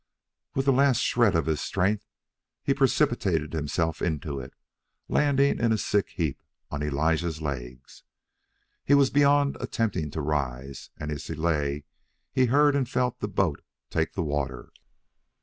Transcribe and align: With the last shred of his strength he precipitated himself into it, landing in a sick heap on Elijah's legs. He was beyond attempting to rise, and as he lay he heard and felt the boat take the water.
With 0.55 0.65
the 0.65 0.73
last 0.73 0.97
shred 0.99 1.35
of 1.35 1.45
his 1.45 1.61
strength 1.61 2.07
he 2.63 2.73
precipitated 2.73 3.53
himself 3.53 4.01
into 4.01 4.39
it, 4.39 4.51
landing 5.07 5.59
in 5.59 5.71
a 5.71 5.77
sick 5.77 6.09
heap 6.15 6.41
on 6.71 6.81
Elijah's 6.81 7.39
legs. 7.39 8.01
He 8.83 8.95
was 8.95 9.11
beyond 9.11 9.57
attempting 9.59 10.09
to 10.09 10.21
rise, 10.21 10.89
and 10.97 11.11
as 11.11 11.27
he 11.27 11.35
lay 11.35 11.83
he 12.31 12.45
heard 12.47 12.75
and 12.75 12.89
felt 12.89 13.19
the 13.19 13.27
boat 13.27 13.61
take 13.91 14.13
the 14.13 14.23
water. 14.23 14.71